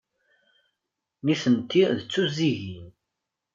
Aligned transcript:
Nitenti 1.25 1.83
d 1.97 1.99
tuzzigin. 2.11 2.87